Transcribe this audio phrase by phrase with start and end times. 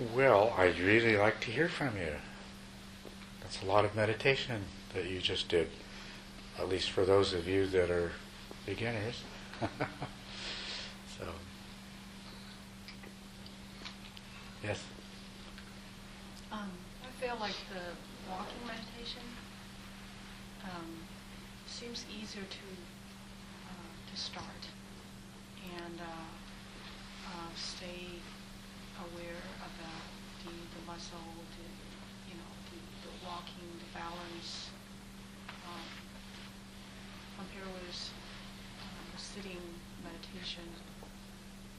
[0.00, 2.14] Well, I'd really like to hear from you.
[3.42, 5.68] That's a lot of meditation that you just did,
[6.58, 8.12] at least for those of you that are
[8.64, 9.22] beginners.
[11.18, 11.26] so,
[14.64, 14.82] yes.
[16.50, 16.70] Um,
[17.04, 19.28] I feel like the walking meditation
[20.64, 20.96] um,
[21.66, 22.66] seems easier to
[23.68, 24.64] uh, to start
[25.76, 28.16] and uh, uh, stay
[29.08, 30.04] aware about
[30.44, 31.66] the, the muscle, the
[32.28, 34.68] you know the, the walking, the balance.
[35.64, 35.88] Um,
[37.40, 38.10] compared with
[38.84, 39.60] uh, sitting
[40.04, 40.66] meditation,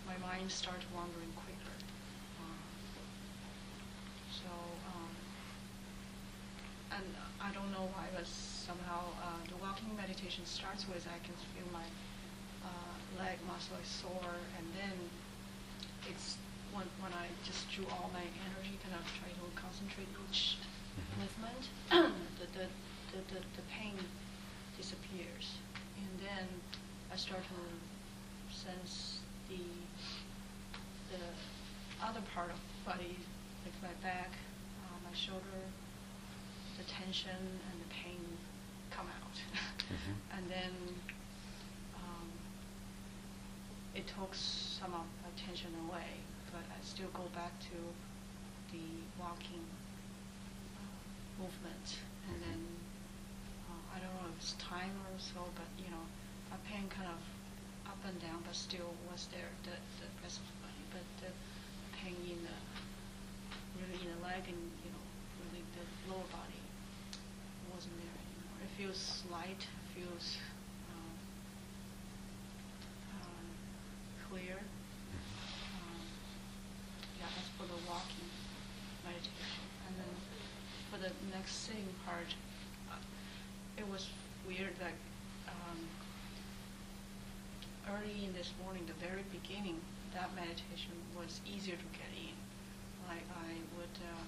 [0.08, 1.78] my mind starts wandering quicker.
[2.42, 2.66] Uh,
[4.34, 4.50] so,
[4.90, 5.14] um,
[6.98, 7.06] and
[7.38, 11.70] I don't know why, but somehow uh, the walking meditation starts with I can feel
[11.72, 11.86] my
[12.66, 14.98] uh, leg muscle is sore, and then
[16.10, 16.38] it's
[16.74, 20.58] when, when I just drew all my energy, kind of try to concentrate each
[20.92, 21.20] Mhm.
[21.24, 21.64] movement,
[22.40, 22.66] the, the,
[23.12, 23.96] the, the, the pain
[24.78, 25.58] disappears.
[25.98, 26.48] And then
[27.12, 29.60] I start to sense the,
[31.12, 31.24] the
[32.06, 33.16] other part of body,
[33.64, 34.32] like my back,
[34.84, 35.64] uh, my shoulder,
[36.78, 38.20] the tension and the pain
[38.92, 39.36] come out.
[39.92, 40.16] Mhm.
[40.38, 40.72] And then
[41.96, 42.28] um,
[43.94, 44.40] it takes
[44.80, 46.08] some of my tension away,
[46.52, 47.78] but I still go back to
[48.72, 48.86] the
[49.20, 49.66] walking
[50.78, 51.88] uh, movement.
[52.28, 52.42] And Mhm.
[52.46, 52.62] then
[53.70, 56.06] uh, I don't know if it's time or so, but you know,
[56.52, 57.22] my pain kind of
[57.88, 60.84] up and down, but still was there the, the rest of the body.
[60.92, 61.32] But the
[61.98, 62.58] pain in the
[63.78, 65.06] really in the leg and you know
[65.44, 66.62] really the lower body
[67.74, 68.58] wasn't there anymore.
[68.64, 69.64] It feels light,
[69.96, 70.38] feels
[70.92, 71.14] um,
[73.16, 73.46] um,
[74.30, 74.58] clear.
[75.76, 76.02] Um,
[77.20, 78.30] yeah, that's for the walking
[79.06, 79.66] meditation.
[79.88, 80.14] And then
[80.90, 82.36] for the next sitting part,
[82.92, 83.00] uh,
[83.78, 84.10] it was
[84.48, 84.96] weird that
[85.48, 85.80] um,
[87.90, 89.80] early in this morning, the very beginning,
[90.14, 92.36] that meditation was easier to get in.
[93.08, 94.24] Like I would uh,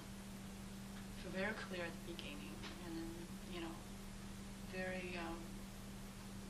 [1.20, 2.52] feel very clear at the beginning,
[2.86, 3.12] and then
[3.52, 3.76] you know,
[4.72, 5.38] very um,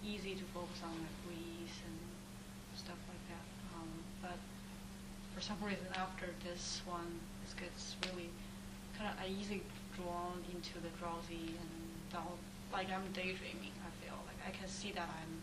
[0.03, 1.99] easy to focus on my breath and
[2.77, 3.47] stuff like that.
[3.77, 3.91] Um,
[4.23, 4.39] but
[5.34, 8.31] for some reason, after this one, it gets really
[8.97, 9.62] kind of I easily
[9.97, 11.72] drawn into the drowsy and
[12.12, 12.39] down,
[12.72, 13.75] like I'm daydreaming.
[13.83, 15.34] I feel like I can see that I'm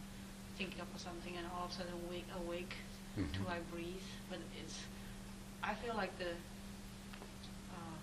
[0.57, 2.74] thinking of something, and all of a sudden wake awake
[3.18, 3.46] to Mhm.
[3.47, 4.07] my breathe.
[4.29, 4.79] But it's
[5.63, 6.31] I feel like the
[7.75, 8.00] um,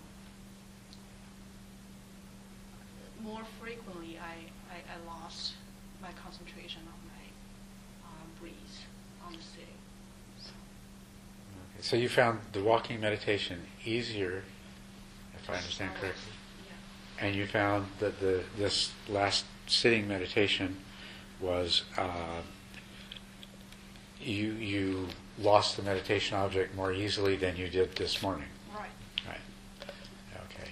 [3.21, 4.35] more frequently I,
[4.73, 5.53] I, I lost
[6.01, 7.25] my concentration on my
[8.07, 8.77] uh, breathe
[9.25, 9.78] on the sitting.
[11.81, 14.43] So, you found the walking meditation easier,
[15.35, 16.33] if I understand correctly,
[16.67, 17.25] Yeah.
[17.25, 20.77] and you found that the this last sitting meditation
[21.39, 22.41] was uh,
[24.19, 25.07] you you
[25.39, 28.49] lost the meditation object more easily than you did this morning.
[28.75, 28.89] Right.
[29.25, 29.39] Right.
[30.45, 30.69] Okay.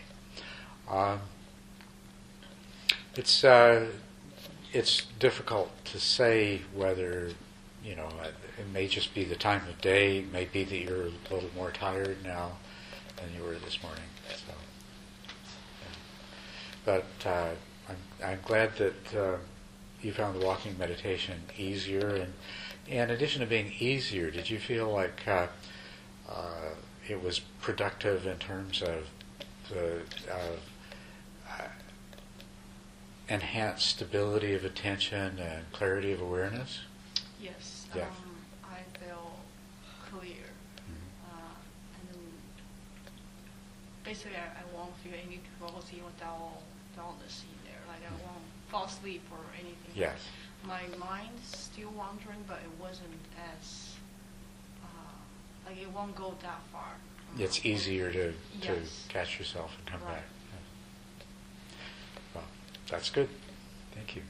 [0.89, 1.21] Um,
[3.15, 3.87] it's uh,
[4.73, 7.31] it's difficult to say whether
[7.87, 8.09] you know
[8.59, 10.19] it may just be the time of day.
[10.19, 12.57] It may be that you're a little more tired now
[13.15, 14.03] than you were this morning.
[14.29, 14.53] So,
[15.81, 15.95] yeah.
[16.85, 17.49] but uh,
[17.89, 19.37] I'm I'm glad that uh,
[20.01, 22.09] you found the walking meditation easier.
[22.09, 22.33] And,
[22.87, 25.47] in addition to being easier, did you feel like uh,
[26.29, 26.69] uh,
[27.07, 29.07] it was productive in terms of
[29.69, 29.99] the
[30.31, 31.63] uh,
[33.27, 36.79] enhanced stability of attention and clarity of awareness?
[37.41, 37.76] Yes.
[37.97, 38.03] Yeah.
[38.05, 39.39] Um, I feel
[40.11, 40.45] clear.
[40.85, 41.09] Mhm.
[41.25, 41.55] Uh,
[41.99, 42.19] and
[44.03, 45.39] basically, I, I won't feel any
[46.01, 46.61] or dull,
[46.95, 47.81] dullness in there.
[47.87, 49.93] Like I won't fall asleep or anything.
[49.95, 50.19] Yes.
[50.63, 53.17] My mind's still wandering, but it wasn't
[53.55, 53.95] as
[54.83, 54.87] uh,
[55.69, 56.93] like it won't go that far.
[57.39, 58.77] It's Uh, easier to, to
[59.09, 60.15] catch yourself and come Right.
[60.15, 60.23] back.
[62.35, 62.43] Well,
[62.89, 63.29] that's good.
[63.93, 64.21] Thank you.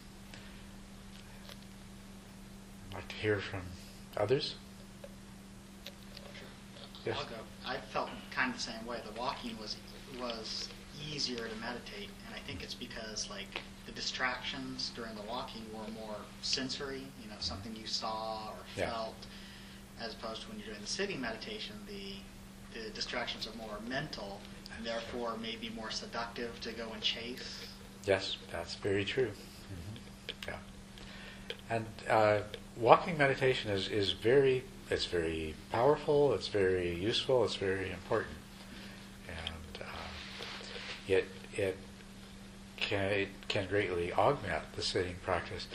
[2.90, 3.62] I'd like to hear from
[4.16, 4.56] others.
[7.06, 7.18] Yes.
[7.66, 9.00] I felt kind of the same way.
[9.14, 9.78] The walking was
[10.20, 10.68] was
[11.10, 15.88] easier to meditate, and I think it's because like the distractions during the walking were
[15.94, 18.90] more sensory, you know, something you saw or Yeah.
[18.90, 19.16] felt,
[20.02, 22.16] as opposed to when you're doing the sitting meditation, the
[22.74, 24.40] the distractions are more mental,
[24.76, 27.66] and therefore maybe more seductive to go and chase.
[28.06, 29.32] Yes, that's very true.
[29.72, 30.48] Mhm.
[30.48, 30.58] Yeah.
[31.70, 32.42] And uh,
[32.80, 36.34] walking meditation is, is very it's very powerful.
[36.34, 37.44] It's very useful.
[37.44, 38.38] It's very important.
[39.28, 39.86] And
[41.08, 41.78] it it
[42.78, 45.68] can it can greatly augment the sitting practice.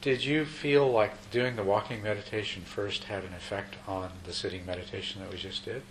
[0.00, 4.66] Did you feel like doing the walking meditation first had an effect on the sitting
[4.66, 5.82] meditation that we just did?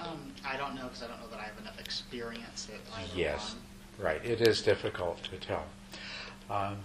[0.00, 3.54] Um, I don't know because I don't know that I have enough experience that Yes,
[3.96, 4.06] one.
[4.06, 4.24] right.
[4.24, 5.64] It is difficult to tell.
[6.48, 6.76] Um,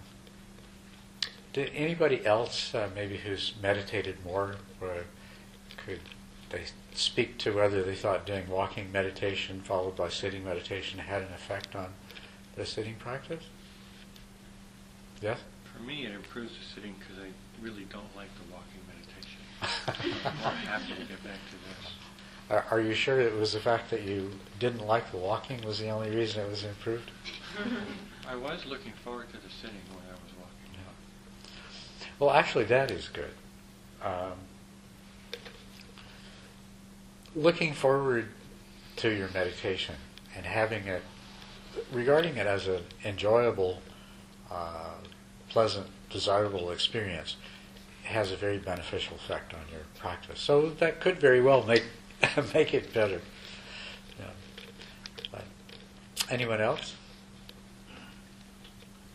[1.54, 5.06] did anybody else, uh, maybe who's meditated more, or
[5.86, 6.02] could
[6.50, 6.64] they
[6.94, 11.76] speak to whether they thought doing walking meditation followed by sitting meditation had an effect
[11.76, 11.94] on
[12.56, 13.44] the sitting practice?
[15.22, 15.40] Yes.
[15.64, 17.30] For me, it improves the sitting because I
[17.64, 20.20] really don't like the walking meditation.
[20.26, 21.92] I'm more happy to get back to this.
[22.50, 25.80] Are, are you sure it was the fact that you didn't like the walking was
[25.80, 27.10] the only reason it was improved?
[28.28, 30.73] I was looking forward to the sitting when I was walking.
[32.20, 33.34] Well, actually, that is good.
[34.02, 34.34] Um,
[37.36, 38.30] looking forward
[38.98, 39.96] to your meditation
[40.36, 41.02] and having it,
[41.92, 43.82] regarding it as an enjoyable,
[44.52, 44.92] uh,
[45.50, 47.38] pleasant, desirable experience,
[48.04, 50.40] has a very beneficial effect on your practice.
[50.40, 51.84] So that could very well make
[52.54, 53.22] make it better.
[54.20, 54.26] Yeah.
[55.32, 55.46] But
[56.30, 56.96] anyone else?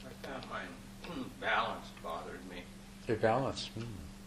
[0.04, 1.87] I found my balance
[3.08, 3.70] Your balance.
[3.74, 3.84] Hmm.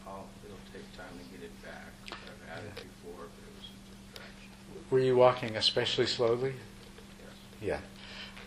[0.07, 1.93] Oh, it'll take time to get it back.
[2.11, 4.49] I've had it before, but it was a distraction.
[4.89, 6.55] Were you walking especially slowly?
[7.61, 7.79] Yes.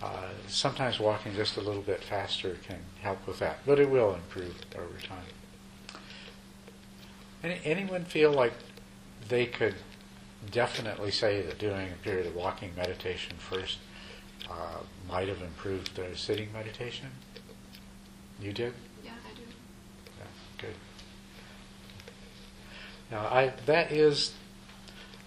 [0.02, 0.04] Yeah.
[0.04, 4.12] Uh, sometimes walking just a little bit faster can help with that, but it will
[4.12, 6.00] improve over time.
[7.44, 8.54] Any, anyone feel like
[9.28, 9.76] they could
[10.50, 13.78] definitely say that doing a period of walking meditation first
[14.50, 17.10] uh, might have improved their sitting meditation?
[18.40, 18.74] You did?
[20.64, 20.74] Good.
[23.10, 24.32] Now, I, that is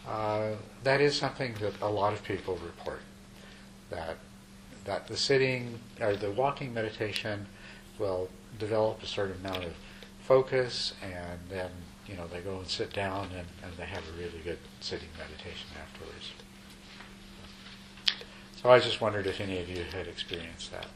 [0.07, 0.51] uh,
[0.83, 3.01] that is something that a lot of people report
[3.89, 4.17] that
[4.85, 7.45] that the sitting or the walking meditation
[7.99, 9.73] will develop a certain amount of
[10.21, 11.69] focus, and then
[12.07, 15.09] you know they go and sit down and, and they have a really good sitting
[15.17, 16.31] meditation afterwards.
[18.61, 20.87] So I just wondered if any of you had experienced that.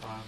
[0.00, 0.22] But, um,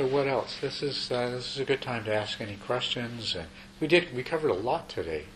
[0.00, 0.56] so what else?
[0.62, 3.34] This is uh, this is a good time to ask any questions.
[3.34, 3.48] And
[3.80, 5.26] we did we covered a lot today.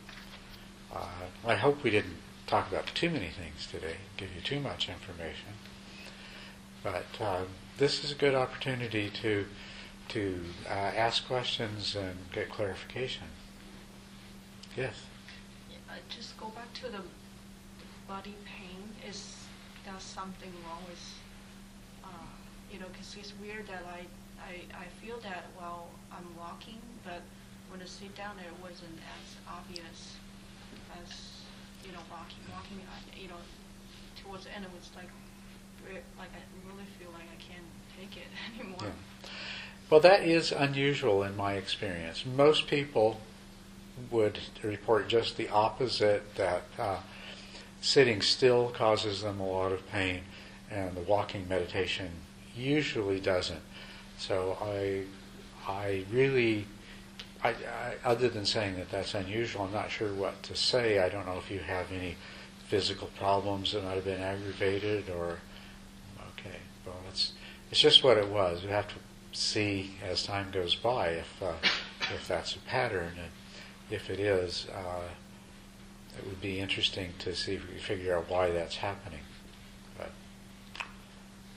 [0.91, 2.17] Uh, I hope we didn't
[2.47, 5.61] talk about too many things today, give you too much information.
[6.83, 7.43] But uh,
[7.77, 9.45] this is a good opportunity to
[10.09, 13.29] to uh, ask questions and get clarification.
[14.75, 14.95] Yes.
[15.91, 17.03] Uh, just go back to the
[18.09, 18.81] body pain.
[19.07, 19.45] Is
[19.85, 21.05] there something wrong with,
[22.03, 22.09] uh,
[22.73, 24.07] you know, because it's weird that I,
[24.45, 27.23] I, I feel that while I'm walking, but
[27.71, 30.17] when I sit down, it wasn't as obvious
[31.01, 31.41] as,
[31.85, 32.45] you know, walking.
[32.53, 33.41] Walking, I, you know,
[34.23, 35.09] towards the end, it was like,
[36.19, 37.67] like I really feel like I can't
[37.99, 38.29] take it
[38.61, 38.79] anymore.
[38.83, 39.29] Yeah.
[39.91, 42.25] Well, that is unusual in my experience.
[42.25, 43.21] Most people
[44.11, 46.99] would report just the opposite that uh,
[47.81, 50.23] sitting still causes them a lot of pain,
[50.71, 52.11] and the walking meditation
[52.57, 53.61] usually doesn't.
[54.19, 55.03] So I,
[55.67, 56.67] I really,
[57.43, 60.99] I, I, other than saying that that's unusual, I'm not sure what to say.
[60.99, 62.17] I don't know if you have any
[62.69, 65.39] physical problems that might have been aggravated, or
[66.39, 67.33] okay, well, it's
[67.71, 68.63] it's just what it was.
[68.65, 68.95] We have to
[69.33, 71.53] see as time goes by if uh,
[72.15, 73.31] if that's a pattern, and
[73.91, 75.09] if it is, uh,
[76.17, 79.21] it would be interesting to see if we figure out why that's happening.
[79.99, 80.11] But,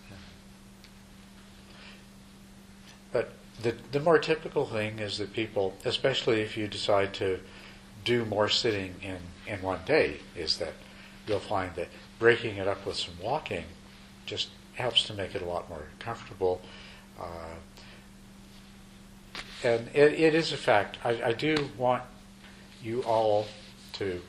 [0.10, 0.18] yeah.
[3.12, 7.40] But the the more typical thing is that people, especially if you decide to
[8.06, 10.74] do more sitting in in one day, is that
[11.28, 13.66] you'll find that breaking it up with some walking
[14.26, 16.62] just helps to make it a lot more comfortable.
[17.20, 17.56] Uh,
[19.64, 20.98] and it, it is a fact.
[21.04, 22.04] I, I do want
[22.84, 23.48] you all
[23.94, 24.22] to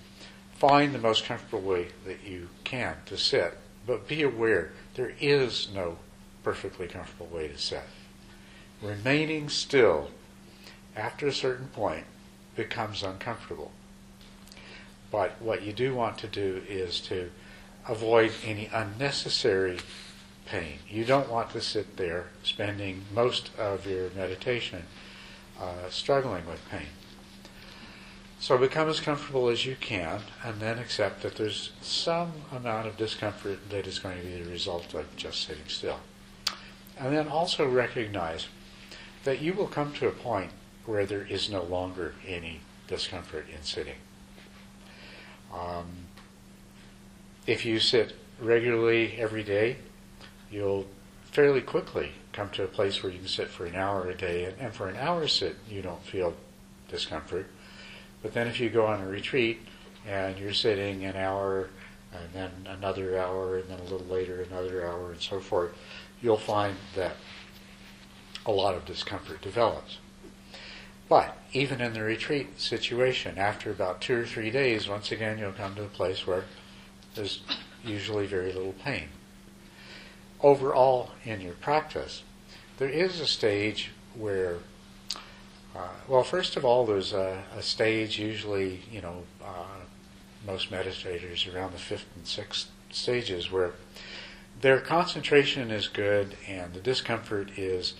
[0.54, 3.56] find the most comfortable way that you can to sit,
[3.87, 5.99] but be aware there is no
[6.42, 7.82] perfectly comfortable way to sit.
[8.80, 10.11] Remaining still
[10.94, 12.04] after a certain point
[12.54, 13.73] becomes uncomfortable.
[15.11, 17.30] But what you do want to do is to
[17.88, 19.78] avoid any unnecessary
[20.47, 20.78] pain.
[20.88, 24.85] You don't want to sit there spending most of your meditation
[25.61, 26.88] uh, struggling with pain.
[28.40, 32.97] So become as comfortable as you can, and then accept that there's some amount of
[32.97, 35.99] discomfort that is going to be the result of just sitting still.
[36.97, 38.47] And then also recognize
[39.28, 40.50] that you will come to a point
[40.87, 43.99] where there is no longer any discomfort in sitting.
[45.52, 46.06] Um,
[47.47, 49.76] if you sit regularly every day,
[50.50, 50.87] you'll
[51.25, 54.44] fairly quickly come to a place where you can sit for an hour a day,
[54.44, 56.32] and, and for an hour sit, you don't feel
[56.88, 57.49] discomfort.
[58.23, 59.61] But then if you go on a retreat
[60.06, 61.68] and you're sitting an hour,
[62.14, 65.73] and then another hour, and then a little later another hour, and so forth,
[66.23, 67.16] you'll find that
[68.48, 69.98] a lot of discomfort develops.
[71.06, 75.52] But even in the retreat situation, after about two or three days, once again you'll
[75.52, 76.44] come to a place where
[77.14, 77.42] there's
[77.84, 79.10] usually very little pain.
[80.42, 82.22] Overall, in your practice,
[82.78, 84.58] there is a stage where,
[85.76, 89.82] uh, well, first of all, there's a, a stage usually, you know, uh,
[90.46, 93.72] most meditators around the fifth and sixth stages where
[94.60, 97.94] their concentration is good and the discomfort is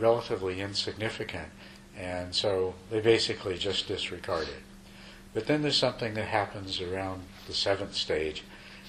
[0.00, 1.48] relatively insignificant,
[1.96, 4.62] and so they basically just disregard it.
[5.32, 8.42] But then there's something that happens around the seventh stage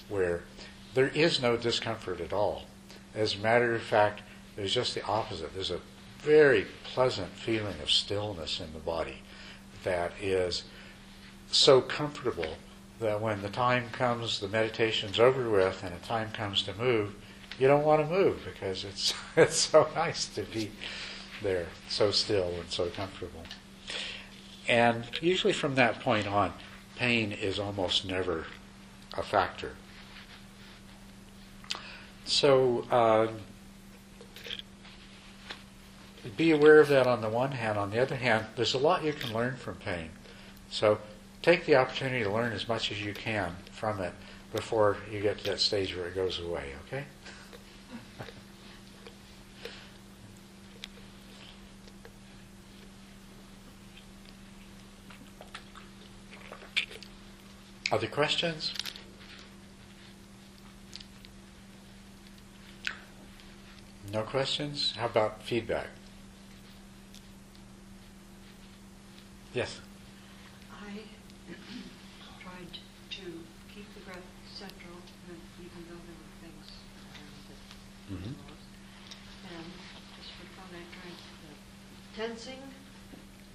[0.09, 0.43] where
[0.93, 2.63] there is no discomfort at all.
[3.13, 4.21] As a matter of fact,
[4.55, 5.53] there's just the opposite.
[5.53, 5.81] There's a
[6.19, 9.21] very pleasant feeling of stillness in the body
[9.83, 10.63] that is
[11.51, 12.57] so comfortable
[12.99, 17.15] that when the time comes, the meditation's over with, and the time comes to move,
[17.60, 20.72] you don't want to move because it's it's so nice to be
[21.41, 23.43] there, so still and so comfortable.
[24.67, 26.53] And usually from that point on,
[26.96, 28.46] pain is almost never
[29.17, 29.72] a factor.
[32.25, 33.27] So uh,
[36.38, 37.77] be aware of that on the one hand.
[37.77, 40.10] On the other hand, there's a lot you can learn from pain.
[40.70, 41.00] So
[41.41, 44.13] take the opportunity to learn as much as you can from it
[44.53, 47.05] before you get to that stage where it goes away, okay?
[57.91, 58.74] Other questions?
[64.13, 64.93] No questions?
[64.95, 65.88] How about feedback?
[69.53, 69.81] Yes.
[70.71, 71.01] I
[72.41, 72.71] tried
[73.10, 73.21] to
[73.74, 74.24] keep the breath
[74.55, 74.95] central,
[75.60, 76.71] even though there were things
[77.12, 78.36] around that Mhm.
[78.48, 78.63] was.
[79.51, 79.65] And
[80.15, 82.62] just for fun, I tried the tensing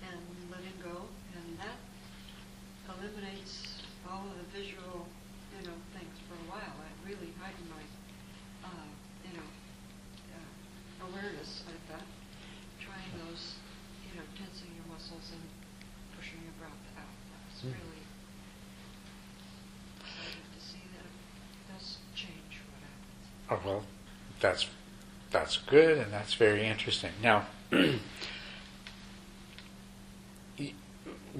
[0.03, 1.79] and letting go, and that
[2.89, 3.66] eliminates
[4.17, 5.05] all of the visual,
[5.53, 6.73] you know, things for a while.
[6.89, 7.85] It really heightened my,
[8.65, 8.89] uh,
[9.29, 9.49] you know,
[10.33, 12.07] uh, awareness like that.
[12.81, 13.61] Trying those,
[14.09, 15.45] you know, tensing your muscles and
[16.17, 17.13] pushing your breath out.
[17.37, 17.77] That's Mm.
[17.77, 18.05] really
[20.01, 23.25] exciting to see that it does change what happens.
[23.53, 23.83] Oh, well,
[24.41, 24.67] that's
[25.31, 27.13] that's good and that's very interesting.
[27.21, 27.47] Now,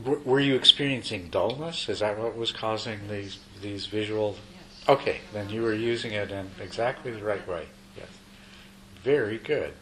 [0.07, 1.89] were you experiencing dullness?
[1.89, 4.37] Is that what was causing these these visual?
[4.53, 4.89] Yes.
[4.89, 7.67] Okay, then you were using it in exactly the right way.
[7.97, 8.09] Yes,
[9.03, 9.73] very good.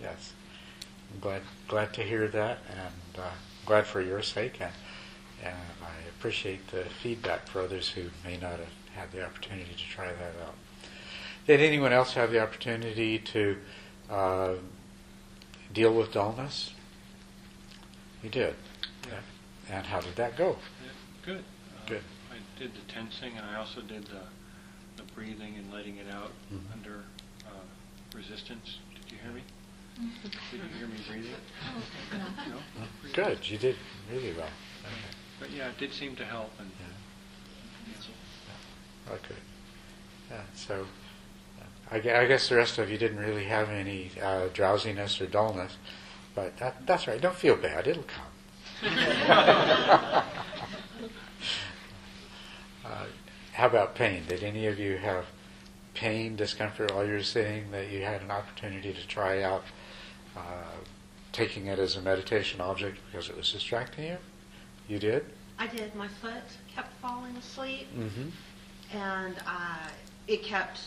[0.00, 0.32] Yes,
[1.12, 3.30] I'm glad glad to hear that, and uh,
[3.66, 4.72] glad for your sake, and
[5.42, 9.84] and I appreciate the feedback for others who may not have had the opportunity to
[9.90, 10.54] try that out.
[11.46, 13.56] Did anyone else have the opportunity to
[14.08, 14.52] uh,
[15.72, 16.72] deal with dullness?
[18.22, 18.54] You did.
[19.68, 19.78] Yeah.
[19.78, 20.56] And how did that go?
[20.84, 20.90] Yeah,
[21.24, 21.38] Good.
[21.38, 22.02] Uh, Good.
[22.30, 24.22] I did the tensing, and I also did the,
[24.96, 26.72] the breathing and letting it out Mhm.
[26.72, 27.04] under
[27.46, 27.50] uh,
[28.16, 28.78] resistance.
[28.94, 29.42] Did you hear me?
[30.22, 31.34] Did you hear me breathing?
[32.48, 32.58] No?
[33.12, 33.48] Good.
[33.50, 33.76] You did
[34.10, 34.46] really well.
[34.84, 35.16] Okay.
[35.38, 39.14] But yeah, it did seem to help, and Yeah.
[39.14, 39.34] Okay.
[40.30, 40.42] Yeah.
[40.54, 40.86] So,
[41.90, 45.76] I, I guess the rest of you didn't really have any uh, drowsiness or dullness,
[46.34, 47.20] but that, that's right.
[47.20, 47.86] Don't feel bad.
[47.86, 48.24] It'll come.
[48.84, 50.24] uh,
[53.52, 54.24] how about pain?
[54.28, 55.26] Did any of you have
[55.94, 59.62] pain, discomfort while you were sitting that you had an opportunity to try out
[60.36, 60.40] uh,
[61.32, 64.16] taking it as a meditation object because it was distracting you?
[64.88, 65.24] You did?
[65.58, 65.94] I did.
[65.94, 66.42] My foot
[66.74, 68.96] kept falling asleep, Mm-hmm.
[68.96, 69.76] and uh,
[70.26, 70.80] it kept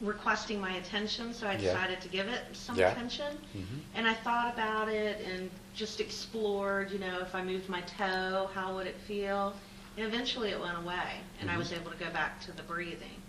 [0.00, 1.58] requesting my attention, so I Yeah.
[1.72, 2.92] decided to give it some Yeah.
[2.92, 3.38] attention.
[3.56, 3.80] Mhm.
[3.94, 8.48] And I thought about it and just explored, you know, if I moved my toe,
[8.54, 9.54] how would it feel?
[9.96, 11.58] And eventually it went away, and I Mhm.
[11.58, 13.22] was able to go back to the breathing.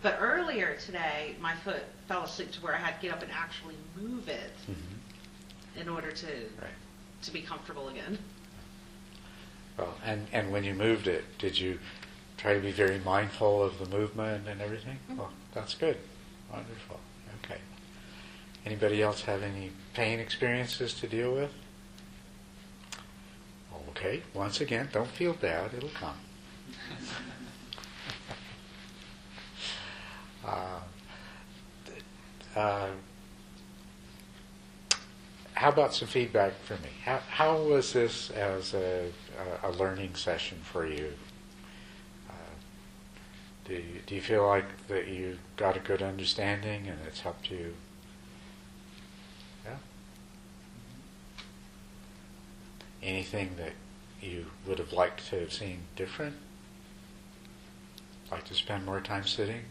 [0.00, 3.30] But earlier today, my foot fell asleep to where I had to get up and
[3.32, 5.80] actually move it Mm-hmm.
[5.80, 6.26] in order to
[6.60, 6.70] Right.
[7.22, 8.18] to be comfortable again.
[9.76, 11.78] Well, and, and when you moved it, did you
[12.36, 14.98] try to be very mindful of the movement and everything?
[15.10, 15.16] Mhm.
[15.18, 15.98] Well, that's good.
[16.50, 17.00] Wonderful.
[17.44, 17.60] Okay.
[18.66, 21.52] Anybody else have any pain experiences to deal with?
[23.92, 24.22] Okay.
[24.34, 25.74] Once again, don't feel bad.
[25.74, 26.16] It'll come.
[30.44, 30.80] Uh,
[32.56, 32.88] uh,
[35.54, 36.88] how about some feedback for me?
[37.04, 39.12] How, how was this as a,
[39.62, 41.12] a, learning session for you?
[42.28, 42.32] Uh,
[43.66, 44.00] do, you?
[44.04, 47.74] do you feel like that you got a good understanding and it's helped you?
[49.64, 49.76] Yeah?
[53.02, 53.72] Anything that
[54.20, 56.36] you would have liked to have seen different?
[58.30, 59.62] Like to spend more time sitting?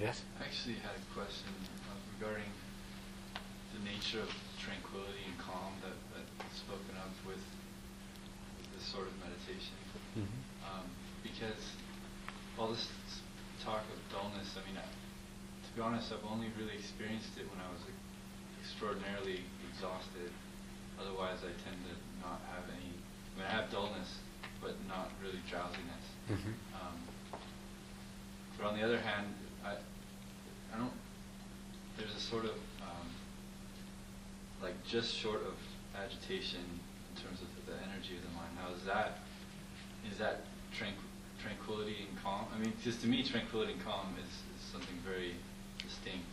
[0.00, 0.22] Yes?
[0.40, 1.52] I actually had a question
[1.86, 2.50] uh, regarding
[3.76, 7.42] the nature of tranquility and calm that, that's spoken of with
[8.74, 9.76] this sort of meditation.
[10.18, 10.40] Mm-hmm.
[10.66, 10.86] Um,
[11.22, 11.62] because
[12.58, 12.88] all this
[13.62, 17.62] talk of dullness, I mean, I, to be honest, I've only really experienced it when
[17.62, 17.82] I was
[18.64, 20.32] extraordinarily exhausted.
[20.98, 21.94] Otherwise, I tend to
[22.24, 22.88] not have any.
[22.88, 24.18] I mean, I have dullness,
[24.62, 26.04] but not really drowsiness.
[26.32, 26.56] Mm-hmm.
[26.80, 26.96] Um,
[28.56, 29.26] but on the other hand,
[29.64, 29.76] I,
[30.72, 30.92] I don't.
[31.98, 33.08] There's a sort of um,
[34.62, 35.54] like just short of
[35.94, 38.56] agitation in terms of the energy of the mind.
[38.56, 39.18] Now, is that
[40.10, 42.46] is that tranqu- tranquility and calm?
[42.54, 45.34] I mean, just to me, tranquility and calm is, is something very
[45.82, 46.32] distinct.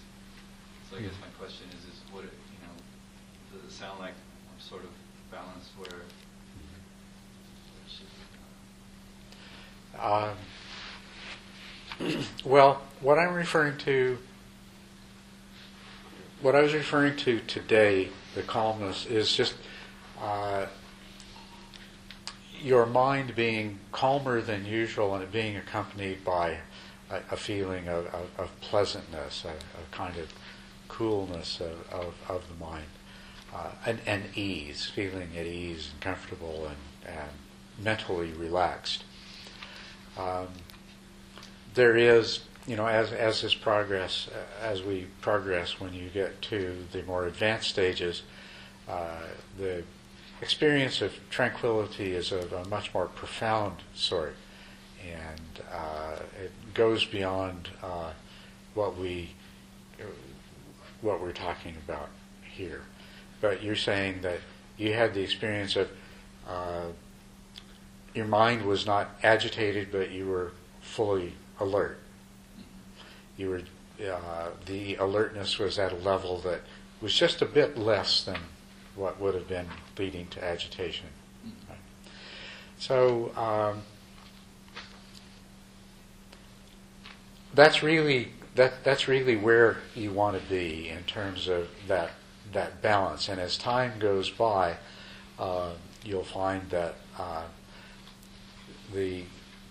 [0.92, 3.62] So I guess my question is: is what it, you know?
[3.62, 4.90] Does it sound like I'm sort of
[5.32, 6.02] balanced where?
[10.00, 10.36] Um,
[12.44, 14.18] well, what I'm referring to,
[16.42, 19.54] what I was referring to today, the calmness, is just
[20.20, 20.66] uh,
[22.62, 26.58] your mind being calmer than usual and it being accompanied by
[27.10, 30.34] a, a feeling of, of, of pleasantness, a, a, kind of
[30.92, 32.86] coolness of, of, of the mind,
[33.56, 37.30] uh, and, and ease, feeling at ease and comfortable and, and
[37.82, 39.04] mentally relaxed.
[40.18, 40.50] Um,
[41.74, 44.30] there is, you know, as as this progress,
[44.62, 48.24] as we progress, when you get to the more advanced stages,
[48.90, 49.22] uh,
[49.58, 49.84] the
[50.42, 54.36] experience of tranquility is of a much more profound sort,
[55.08, 58.12] and uh, it goes beyond uh,
[58.74, 59.30] what we
[61.02, 62.10] what we're talking about
[62.44, 62.82] here.
[63.40, 64.40] But you're saying that
[64.78, 65.90] you had the experience of
[66.48, 66.88] uh,
[68.14, 72.00] your mind was not agitated, but you were fully alert.
[73.38, 73.62] You were
[74.06, 76.62] uh, the alertness was at a level that
[77.02, 78.38] was just a bit less than
[78.96, 81.08] what would have been leading to agitation.
[81.70, 81.78] Right.
[82.80, 83.84] So um,
[87.54, 92.12] that's really that that's really where you want to be in terms of that
[92.52, 93.30] that balance.
[93.30, 94.76] And as time goes by,
[95.40, 95.72] uh,
[96.04, 97.44] you'll find that uh,
[98.94, 99.24] the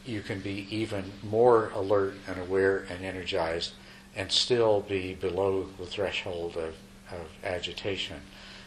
[0.06, 3.72] you can be even more alert and aware and energized
[4.16, 6.74] and still be below the threshold of,
[7.12, 8.16] of agitation.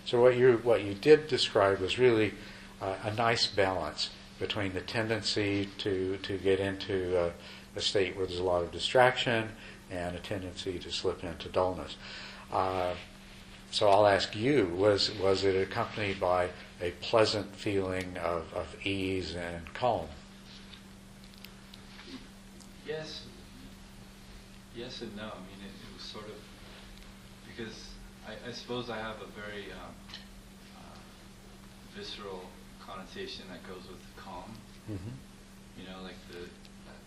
[0.05, 2.33] So what you what you did describe was really
[2.81, 7.31] uh, a nice balance between the tendency to to get into a,
[7.77, 9.49] a, state where there's a lot of distraction
[9.91, 11.95] and a tendency to slip into dullness.
[12.51, 12.93] Uh,
[13.71, 19.35] so I'll ask you: was was it accompanied by a pleasant feeling of, of ease
[19.35, 20.07] and calm?
[22.85, 23.23] Yes,
[24.75, 25.23] yes and no.
[25.23, 26.35] I mean, it, it was sort of
[27.47, 27.89] because
[28.27, 29.93] I, I, suppose I have a very um,
[30.77, 30.97] uh,
[31.97, 32.43] visceral
[32.85, 34.51] connotation that goes with calm.
[34.91, 35.79] Mm-hmm.
[35.79, 36.47] You know, like the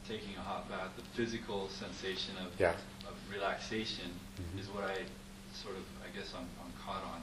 [0.08, 2.74] taking a hot bath, the physical sensation of yeah.
[3.06, 4.58] of relaxation mm-hmm.
[4.58, 4.96] is what I
[5.52, 7.22] sort of I guess I'm, I'm caught on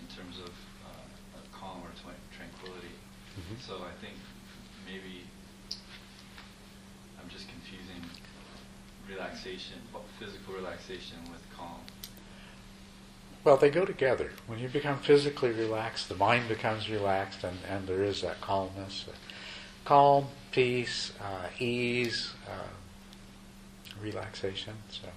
[0.00, 0.52] in terms of,
[0.86, 2.94] uh, of calm or tw- tranquility.
[3.38, 3.60] Mm-hmm.
[3.60, 4.14] So I think
[4.86, 5.24] maybe
[7.20, 8.02] I'm just confusing
[9.08, 9.78] relaxation,
[10.18, 11.80] physical relaxation with calm.
[13.44, 14.32] Well, they go together.
[14.46, 19.06] When you become physically relaxed, the mind becomes relaxed, and, and there is that calmness.
[19.88, 22.68] Calm, peace, uh, ease, uh,
[24.02, 24.74] relaxation.
[24.90, 25.08] So,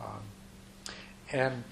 [0.00, 0.20] um,
[1.32, 1.64] and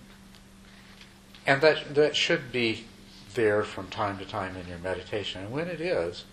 [1.46, 2.86] and that that should be
[3.34, 5.42] there from time to time in your meditation.
[5.42, 6.24] And when it is,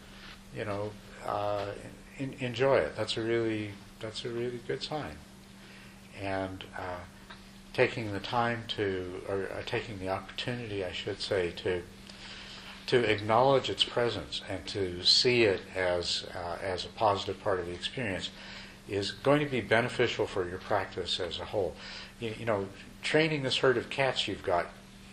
[0.56, 0.90] you know,
[1.24, 1.68] uh,
[2.18, 2.96] in, enjoy it.
[2.96, 5.18] That's a really that's a really good sign.
[6.20, 7.02] And uh,
[7.74, 11.84] taking the time to, or uh, taking the opportunity, I should say, to
[12.90, 17.68] to acknowledge its presence and to see it as uh, as a positive part of
[17.68, 18.32] the experience
[18.88, 21.76] is going to be beneficial for your practice as a whole.
[22.20, 22.68] You, you know,
[23.04, 24.70] training this herd of cats you've got,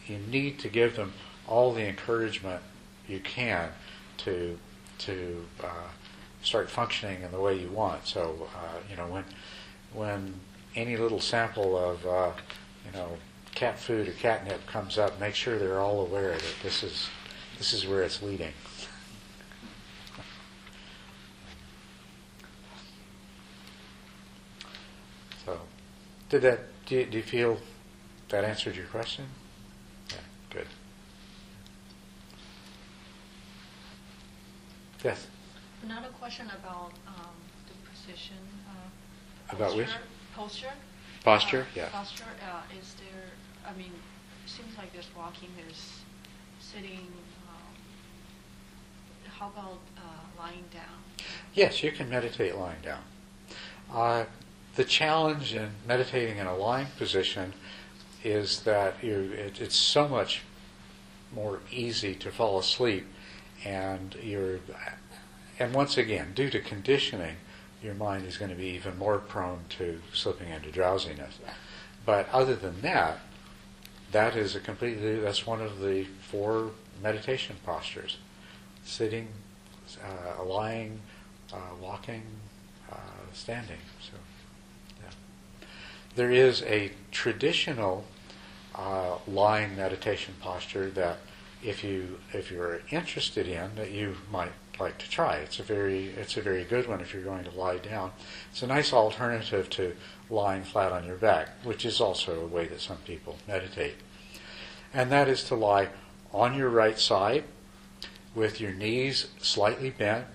[0.07, 1.13] you need to give them
[1.47, 2.63] all the encouragement
[3.07, 3.69] you can
[4.19, 4.59] to
[5.01, 5.89] to uh,
[6.43, 8.07] start functioning in the way you want.
[8.07, 9.25] So uh, you know when
[9.93, 10.41] when
[10.75, 12.33] any little sample of uh,
[12.87, 13.19] you know
[13.55, 17.11] cat food or catnip comes up, make sure they're all aware that this is
[17.59, 18.53] this is where it's leading.
[25.45, 25.59] So,
[26.29, 26.61] did that?
[26.87, 27.59] Do you, do you feel
[28.29, 29.27] that answered your question?
[30.11, 30.17] Yeah,
[30.51, 30.67] good.
[35.05, 35.27] Yes.
[35.85, 37.35] Another question about um,
[37.69, 38.37] the position.
[38.69, 39.87] Uh, About which?
[39.87, 40.03] posture-
[40.35, 40.73] Posture.
[41.25, 41.89] Posture, Uh, yeah.
[41.91, 42.25] Posture.
[42.43, 43.25] Uh, is there?
[43.67, 43.93] I mean,
[44.45, 46.01] it seems like there's walking, there's
[46.61, 47.07] sitting.
[49.39, 51.27] How about uh, lying down?
[51.53, 53.03] Yes, you can meditate lying down.
[53.93, 54.25] Uh,
[54.77, 57.53] the challenge in meditating in a lying position
[58.25, 60.43] is that you, it, it's so much
[61.35, 63.07] more easy to fall asleep,
[63.63, 64.61] and you're,
[65.59, 67.37] and once again, due to conditioning,
[67.83, 71.39] your mind is going to be even more prone to slipping into drowsiness.
[72.07, 73.19] But other than that,
[74.13, 76.71] that is a completely that's one of the four
[77.03, 78.17] meditation postures:
[78.87, 79.29] sitting,
[80.03, 81.01] uh, lying,
[81.53, 82.23] uh, walking,
[82.91, 82.97] uh,
[83.33, 83.79] standing.
[84.01, 84.17] So,
[85.03, 85.11] yeah.
[86.15, 88.05] There is a traditional
[88.75, 91.19] uh, lying meditation posture that,
[91.63, 95.37] if you if you're interested in, that you might like to try.
[95.37, 98.13] It's a very it's a very good one if you're going to lie down.
[98.51, 99.97] It's a nice alternative to
[100.31, 103.95] lying flat on your back, which is also a way that some people meditate.
[104.93, 105.89] And that is to lie
[106.33, 107.45] on your right side
[108.37, 110.27] with your knees slightly bent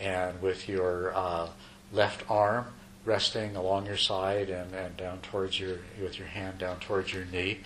[0.00, 1.48] and with your uh,
[1.92, 2.64] left arm
[3.04, 7.24] resting along your side and, and down towards your with your hand down towards your
[7.26, 7.60] knee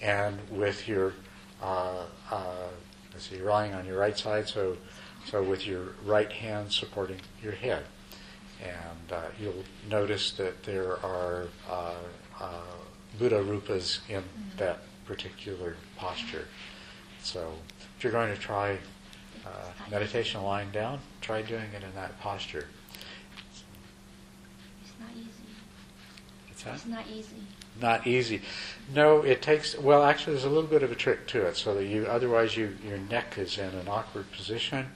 [0.00, 1.12] and with your
[1.62, 2.68] uh, uh,
[3.12, 4.48] let's see you're lying on your right side.
[4.48, 4.76] So
[5.26, 7.84] so with your right hand supporting your head.
[8.60, 11.94] And uh, you'll notice that there are uh,
[12.40, 12.60] uh,
[13.18, 14.22] Buddha rupas in
[14.56, 16.46] that particular posture.
[17.22, 17.52] So
[17.96, 18.78] if you're going to try
[19.46, 19.50] uh,
[19.90, 22.66] meditation lying down try doing it in that posture
[24.82, 25.28] It's not easy.
[26.48, 26.66] What's?
[26.66, 27.36] It's not easy.
[27.80, 28.42] not easy.
[28.94, 29.76] No, it takes.
[29.78, 31.56] Well, actually, there's a little bit of a trick to it.
[31.56, 34.86] So that you, otherwise, you your neck is in an awkward position,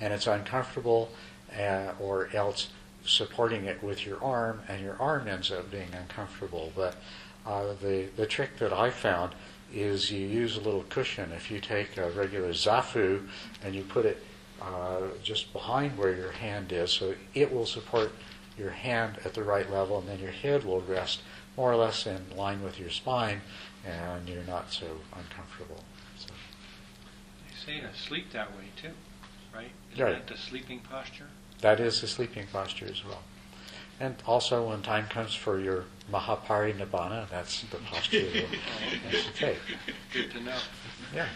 [0.00, 1.10] and it's uncomfortable,
[1.58, 2.68] uh, or else
[3.04, 6.72] supporting it with your arm, and your arm ends up being uncomfortable.
[6.76, 6.96] But
[7.46, 9.32] uh, the the trick that I found
[9.72, 11.32] is you use a little cushion.
[11.32, 13.26] If you take a regular zafu
[13.62, 14.22] and you put it
[14.60, 18.12] uh, just behind where your hand is, so it will support
[18.58, 21.20] your hand at the right level, and then your head will rest
[21.56, 23.40] more or less in line with your spine,
[23.86, 25.82] and you're not so uncomfortable.
[26.18, 26.28] So,
[27.48, 28.90] They say to sleep that way too,
[29.54, 29.70] right?
[29.94, 30.12] Is Right.
[30.26, 31.26] that the sleeping posture?
[31.60, 33.22] that is the sleeping posture as well.
[34.00, 39.34] And also, when time comes for your Mahapari Nibbana, that's the posture that you should
[39.34, 39.58] take.
[40.10, 40.56] Good to know.
[41.14, 41.28] Yeah.